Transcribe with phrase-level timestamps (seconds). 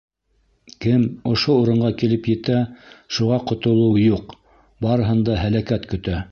[0.85, 2.57] Кем ошо урынға килеп етә,
[3.19, 4.35] шуға ҡотолоу юҡ,
[4.87, 6.23] барыһын да һәләкәт көтә.